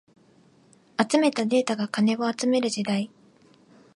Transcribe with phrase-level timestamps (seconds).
[0.97, 3.11] 集めたデータが金を集める時代